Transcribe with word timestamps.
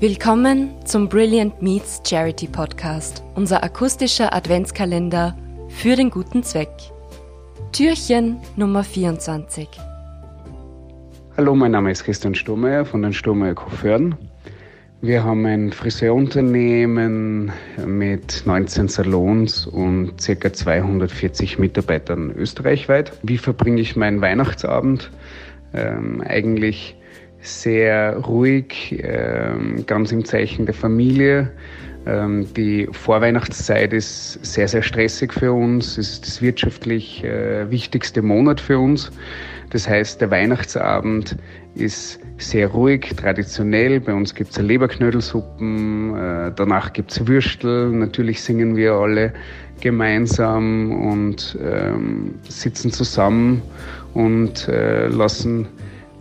Willkommen 0.00 0.70
zum 0.84 1.08
Brilliant 1.08 1.60
Meets 1.60 2.02
Charity 2.08 2.46
Podcast, 2.46 3.24
unser 3.34 3.64
akustischer 3.64 4.32
Adventskalender 4.32 5.36
für 5.70 5.96
den 5.96 6.10
guten 6.10 6.44
Zweck. 6.44 6.70
Türchen 7.72 8.36
Nummer 8.54 8.84
24. 8.84 9.66
Hallo, 11.36 11.52
mein 11.56 11.72
Name 11.72 11.90
ist 11.90 12.04
Christian 12.04 12.36
Sturmeier 12.36 12.84
von 12.84 13.02
den 13.02 13.12
Sturmeier 13.12 13.56
Coiffeuren. 13.56 14.14
Wir 15.00 15.24
haben 15.24 15.44
ein 15.46 15.72
Friseurunternehmen 15.72 17.50
mit 17.84 18.44
19 18.46 18.86
Salons 18.86 19.66
und 19.66 20.12
ca. 20.24 20.52
240 20.52 21.58
Mitarbeitern 21.58 22.30
österreichweit. 22.36 23.14
Wie 23.24 23.38
verbringe 23.38 23.80
ich 23.80 23.96
meinen 23.96 24.20
Weihnachtsabend? 24.20 25.10
Ähm, 25.74 26.22
eigentlich 26.24 26.97
sehr 27.40 28.16
ruhig, 28.16 28.98
ähm, 29.02 29.84
ganz 29.86 30.12
im 30.12 30.24
Zeichen 30.24 30.66
der 30.66 30.74
Familie. 30.74 31.50
Ähm, 32.06 32.46
die 32.54 32.88
Vorweihnachtszeit 32.92 33.92
ist 33.92 34.44
sehr, 34.44 34.68
sehr 34.68 34.82
stressig 34.82 35.32
für 35.32 35.52
uns. 35.52 35.98
Ist 35.98 36.26
das 36.26 36.40
wirtschaftlich 36.42 37.22
äh, 37.24 37.70
wichtigste 37.70 38.22
Monat 38.22 38.60
für 38.60 38.78
uns. 38.78 39.10
Das 39.70 39.86
heißt, 39.86 40.20
der 40.20 40.30
Weihnachtsabend 40.30 41.36
ist 41.74 42.18
sehr 42.38 42.68
ruhig, 42.68 43.14
traditionell. 43.16 44.00
Bei 44.00 44.14
uns 44.14 44.34
gibt 44.34 44.52
es 44.52 44.58
Leberknödelsuppen, 44.58 46.16
äh, 46.16 46.52
danach 46.56 46.92
gibt 46.92 47.12
es 47.12 47.26
Würstel. 47.26 47.90
Natürlich 47.90 48.42
singen 48.42 48.76
wir 48.76 48.94
alle 48.94 49.32
gemeinsam 49.80 50.92
und 51.06 51.58
ähm, 51.62 52.34
sitzen 52.48 52.90
zusammen 52.90 53.62
und 54.14 54.66
äh, 54.68 55.08
lassen 55.08 55.68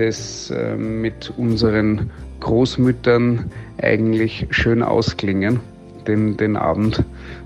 das 0.00 0.50
äh, 0.50 0.76
mit 0.76 1.32
unseren 1.36 2.10
Großmüttern 2.40 3.50
eigentlich 3.82 4.46
schön 4.50 4.82
ausklingen, 4.82 5.60
den, 6.06 6.36
den 6.36 6.56
Abend. 6.56 7.04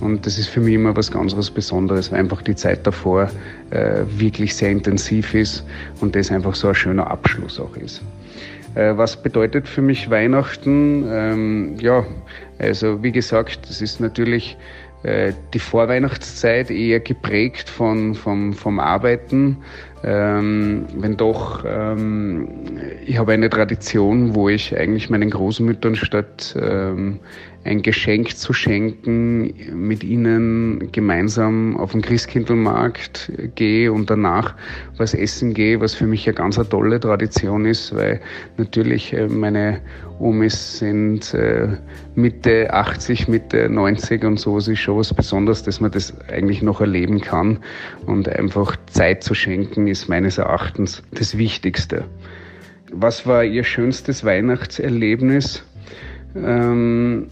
Und 0.00 0.26
das 0.26 0.38
ist 0.38 0.48
für 0.48 0.60
mich 0.60 0.74
immer 0.74 0.96
was 0.96 1.10
ganz 1.10 1.36
was 1.36 1.50
Besonderes, 1.50 2.12
weil 2.12 2.20
einfach 2.20 2.42
die 2.42 2.54
Zeit 2.54 2.86
davor 2.86 3.30
äh, 3.70 4.02
wirklich 4.16 4.54
sehr 4.54 4.70
intensiv 4.70 5.34
ist 5.34 5.64
und 6.00 6.14
das 6.14 6.30
einfach 6.30 6.54
so 6.54 6.68
ein 6.68 6.74
schöner 6.74 7.10
Abschluss 7.10 7.58
auch 7.58 7.76
ist. 7.76 8.02
Äh, 8.74 8.96
was 8.96 9.16
bedeutet 9.16 9.66
für 9.66 9.82
mich 9.82 10.10
Weihnachten? 10.10 11.04
Ähm, 11.08 11.76
ja, 11.80 12.04
also 12.58 13.02
wie 13.02 13.12
gesagt, 13.12 13.68
das 13.68 13.80
ist 13.80 14.00
natürlich 14.00 14.56
die 15.04 15.58
Vorweihnachtszeit 15.58 16.70
eher 16.70 17.00
geprägt 17.00 17.68
von, 17.68 18.14
vom, 18.14 18.52
vom 18.54 18.80
Arbeiten. 18.80 19.58
Ähm, 20.02 20.86
wenn 20.98 21.16
doch, 21.16 21.64
ähm, 21.66 22.48
ich 23.04 23.18
habe 23.18 23.32
eine 23.32 23.48
Tradition, 23.48 24.34
wo 24.34 24.48
ich 24.48 24.76
eigentlich 24.76 25.08
meinen 25.10 25.30
Großmüttern 25.30 25.96
statt 25.96 26.54
ähm, 26.60 27.20
ein 27.64 27.82
Geschenk 27.82 28.36
zu 28.36 28.52
schenken, 28.52 29.52
mit 29.72 30.04
ihnen 30.04 30.92
gemeinsam 30.92 31.76
auf 31.76 31.92
den 31.92 32.02
Christkindlmarkt 32.02 33.32
gehe 33.56 33.92
und 33.92 34.08
danach 34.08 34.54
was 34.96 35.14
essen 35.14 35.54
gehe, 35.54 35.80
was 35.80 35.94
für 35.94 36.06
mich 36.06 36.26
eine 36.28 36.34
ganz 36.34 36.56
tolle 36.68 37.00
Tradition 37.00 37.64
ist, 37.64 37.94
weil 37.94 38.20
natürlich 38.56 39.12
äh, 39.12 39.26
meine 40.18 40.28
Omis 40.28 40.78
sind 40.78 41.34
äh, 41.34 41.68
Mitte 42.14 42.72
80, 42.72 43.28
Mitte 43.28 43.68
90 43.68 44.24
und 44.24 44.38
so 44.38 44.58
ist 44.58 44.78
schon 44.78 44.98
was 44.98 45.12
Besonderes, 45.12 45.62
dass 45.62 45.80
man 45.80 45.90
das 45.90 46.14
eigentlich 46.28 46.62
noch 46.62 46.80
erleben 46.80 47.20
kann 47.20 47.58
und 48.06 48.28
einfach 48.28 48.76
Zeit 48.86 49.22
zu 49.22 49.34
schenken 49.34 49.86
ist 49.86 50.08
meines 50.08 50.38
Erachtens 50.38 51.02
das 51.12 51.36
Wichtigste. 51.38 52.04
Was 52.92 53.26
war 53.26 53.44
Ihr 53.44 53.64
schönstes 53.64 54.24
Weihnachtserlebnis? 54.24 55.64
Ähm, 56.34 57.28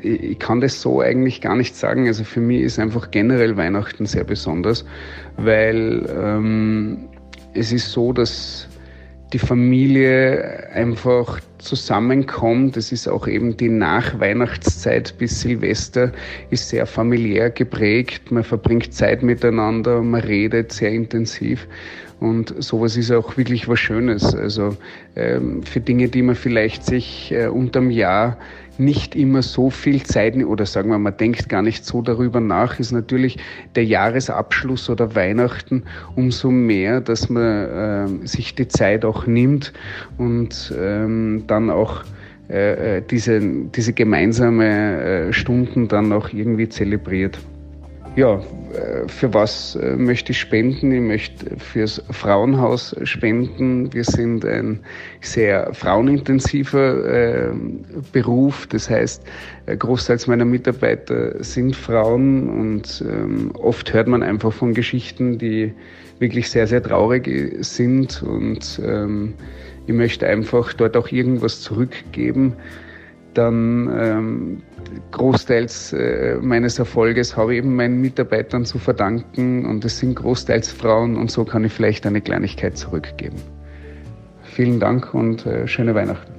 ich 0.00 0.38
kann 0.38 0.60
das 0.60 0.80
so 0.80 1.00
eigentlich 1.00 1.40
gar 1.40 1.56
nicht 1.56 1.74
sagen. 1.74 2.06
Also 2.06 2.22
für 2.22 2.40
mich 2.40 2.62
ist 2.62 2.78
einfach 2.78 3.10
generell 3.10 3.56
Weihnachten 3.56 4.06
sehr 4.06 4.24
besonders, 4.24 4.84
weil 5.36 6.08
ähm, 6.16 7.08
es 7.54 7.72
ist 7.72 7.90
so, 7.90 8.12
dass 8.12 8.68
die 9.32 9.38
Familie 9.38 10.68
einfach 10.72 11.40
zusammenkommt. 11.58 12.76
Es 12.76 12.92
ist 12.92 13.08
auch 13.08 13.26
eben 13.26 13.56
die 13.56 13.68
Nachweihnachtszeit 13.68 15.16
bis 15.18 15.40
Silvester 15.40 16.12
ist 16.50 16.68
sehr 16.68 16.86
familiär 16.86 17.50
geprägt. 17.50 18.30
Man 18.30 18.44
verbringt 18.44 18.94
Zeit 18.94 19.22
miteinander, 19.22 20.02
man 20.02 20.20
redet 20.20 20.72
sehr 20.72 20.90
intensiv. 20.90 21.66
Und 22.20 22.54
sowas 22.62 22.96
ist 22.96 23.12
auch 23.12 23.36
wirklich 23.36 23.68
was 23.68 23.78
Schönes. 23.78 24.34
Also 24.34 24.76
ähm, 25.14 25.62
für 25.62 25.80
Dinge, 25.80 26.08
die 26.08 26.22
man 26.22 26.34
vielleicht 26.34 26.84
sich 26.84 27.32
äh, 27.32 27.46
unterm 27.46 27.90
Jahr 27.90 28.36
nicht 28.78 29.16
immer 29.16 29.42
so 29.42 29.70
viel 29.70 30.02
Zeit 30.04 30.36
oder 30.36 30.64
sagen 30.64 30.90
wir, 30.90 30.98
man 30.98 31.16
denkt 31.16 31.48
gar 31.48 31.62
nicht 31.62 31.84
so 31.84 32.00
darüber 32.00 32.40
nach, 32.40 32.78
ist 32.78 32.92
natürlich 32.92 33.38
der 33.74 33.84
Jahresabschluss 33.84 34.88
oder 34.88 35.14
Weihnachten 35.14 35.82
umso 36.14 36.50
mehr, 36.50 37.00
dass 37.00 37.28
man 37.28 38.22
äh, 38.22 38.26
sich 38.26 38.54
die 38.54 38.68
Zeit 38.68 39.04
auch 39.04 39.26
nimmt 39.26 39.72
und 40.16 40.72
ähm, 40.78 41.44
dann 41.48 41.70
auch 41.70 42.04
äh, 42.48 42.98
äh 42.98 43.02
diese, 43.02 43.40
diese 43.40 43.92
gemeinsame 43.92 45.28
äh, 45.28 45.32
Stunden 45.32 45.88
dann 45.88 46.12
auch 46.12 46.32
irgendwie 46.32 46.68
zelebriert. 46.68 47.38
Ja, 48.18 48.42
äh, 48.74 49.06
für 49.06 49.32
was 49.32 49.76
äh, 49.76 49.94
möchte 49.94 50.32
ich 50.32 50.40
spenden? 50.40 50.90
Ich 50.90 51.00
möchte 51.00 51.56
fürs 51.56 52.02
Frauenhaus 52.10 52.96
spenden. 53.04 53.92
Wir 53.94 54.02
sind 54.02 54.44
ein 54.44 54.80
sehr 55.20 55.72
frauenintensiver 55.72 57.04
äh, 57.06 57.50
Beruf. 58.10 58.66
Das 58.66 58.90
heißt, 58.90 59.22
Großteils 59.66 60.26
meiner 60.26 60.44
Mitarbeiter 60.44 61.44
sind 61.44 61.76
Frauen 61.76 62.48
und 62.48 63.04
ähm, 63.08 63.52
oft 63.54 63.92
hört 63.92 64.08
man 64.08 64.24
einfach 64.24 64.52
von 64.52 64.74
Geschichten, 64.74 65.38
die 65.38 65.72
wirklich 66.18 66.50
sehr, 66.50 66.66
sehr 66.66 66.82
traurig 66.82 67.54
sind. 67.60 68.20
Und 68.24 68.80
ähm, 68.84 69.34
ich 69.86 69.94
möchte 69.94 70.26
einfach 70.26 70.72
dort 70.72 70.96
auch 70.96 71.12
irgendwas 71.12 71.60
zurückgeben 71.60 72.56
dann 73.38 73.88
ähm, 73.96 74.62
großteils 75.12 75.92
äh, 75.92 76.36
meines 76.42 76.78
Erfolges 76.78 77.36
habe 77.36 77.54
ich 77.54 77.58
eben 77.58 77.76
meinen 77.76 78.00
Mitarbeitern 78.00 78.64
zu 78.64 78.78
verdanken 78.78 79.64
und 79.64 79.84
es 79.84 79.98
sind 79.98 80.16
großteils 80.16 80.72
Frauen 80.72 81.16
und 81.16 81.30
so 81.30 81.44
kann 81.44 81.64
ich 81.64 81.72
vielleicht 81.72 82.04
eine 82.04 82.20
Kleinigkeit 82.20 82.76
zurückgeben. 82.76 83.36
Vielen 84.42 84.80
Dank 84.80 85.14
und 85.14 85.46
äh, 85.46 85.68
schöne 85.68 85.94
Weihnachten. 85.94 86.32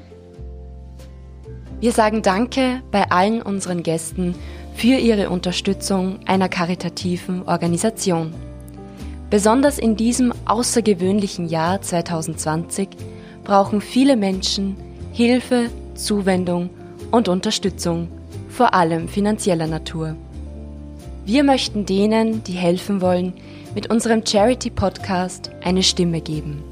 Wir 1.79 1.93
sagen 1.93 2.21
Danke 2.21 2.81
bei 2.91 3.09
allen 3.09 3.41
unseren 3.41 3.81
Gästen 3.81 4.35
für 4.75 4.97
ihre 4.97 5.29
Unterstützung 5.29 6.19
einer 6.25 6.49
karitativen 6.49 7.43
Organisation. 7.43 8.33
Besonders 9.29 9.79
in 9.79 9.95
diesem 9.95 10.33
außergewöhnlichen 10.45 11.47
Jahr 11.47 11.81
2020 11.81 12.89
brauchen 13.45 13.79
viele 13.79 14.17
Menschen 14.17 14.75
Hilfe, 15.13 15.69
Zuwendung 15.95 16.69
und 17.11 17.27
Unterstützung, 17.27 18.07
vor 18.49 18.73
allem 18.73 19.07
finanzieller 19.07 19.67
Natur. 19.67 20.15
Wir 21.25 21.43
möchten 21.43 21.85
denen, 21.85 22.43
die 22.43 22.53
helfen 22.53 23.01
wollen, 23.01 23.33
mit 23.75 23.89
unserem 23.89 24.25
Charity-Podcast 24.25 25.51
eine 25.63 25.83
Stimme 25.83 26.21
geben. 26.21 26.63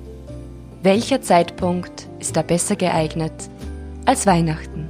Welcher 0.84 1.22
Zeitpunkt 1.22 2.08
ist 2.20 2.36
da 2.36 2.42
besser 2.42 2.76
geeignet 2.76 3.34
als 4.06 4.26
Weihnachten? 4.26 4.88